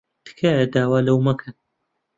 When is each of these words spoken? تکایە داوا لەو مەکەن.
تکایە 0.25 0.65
داوا 0.73 0.99
لەو 1.07 1.17
مەکەن. 1.25 1.55